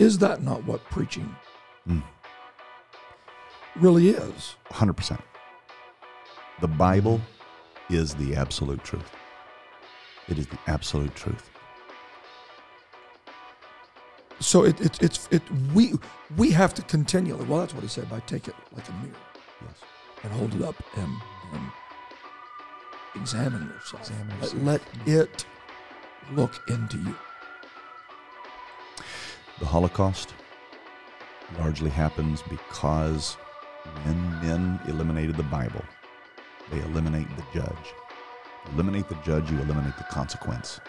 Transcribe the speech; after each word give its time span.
Is 0.00 0.18
that 0.18 0.42
not 0.42 0.64
what 0.64 0.82
preaching 0.90 1.36
Mm. 1.88 2.02
really 3.76 4.08
is? 4.10 4.56
100%. 4.70 5.20
The 6.60 6.68
Bible 6.68 7.20
is 7.88 8.14
the 8.14 8.34
absolute 8.34 8.82
truth. 8.84 9.14
It 10.28 10.38
is 10.38 10.46
the 10.46 10.58
absolute 10.66 11.14
truth. 11.14 11.50
So 14.40 14.64
it, 14.64 14.80
it, 14.80 15.02
it's 15.02 15.28
it 15.30 15.42
we 15.74 15.92
we 16.36 16.50
have 16.50 16.72
to 16.74 16.82
continually. 16.82 17.44
Well, 17.44 17.60
that's 17.60 17.74
what 17.74 17.82
he 17.82 17.88
said. 17.88 18.08
By 18.08 18.20
take 18.20 18.48
it 18.48 18.54
like 18.74 18.88
a 18.88 18.92
mirror 18.92 19.14
Yes. 19.62 19.76
and 20.24 20.32
hold 20.32 20.54
it 20.54 20.62
up 20.62 20.76
and, 20.96 21.12
and 21.52 21.62
examine 23.16 23.68
yourself. 23.68 24.00
Examine 24.08 24.28
Let- 24.40 24.40
yourself. 24.40 24.62
Let, 24.64 24.82
it 25.06 25.46
look 26.32 26.54
into 26.70 26.96
you. 26.98 27.14
The 29.60 29.66
Holocaust 29.66 30.32
largely 31.58 31.90
happens 31.90 32.42
because 32.48 33.34
when 34.04 34.18
men 34.40 34.80
eliminated 34.88 35.36
the 35.36 35.42
Bible, 35.42 35.84
they 36.70 36.80
eliminate 36.80 37.28
the 37.36 37.44
judge. 37.52 37.94
Eliminate 38.72 39.10
the 39.10 39.16
judge, 39.16 39.50
you 39.50 39.58
eliminate 39.58 39.98
the 39.98 40.04
consequence. 40.04 40.80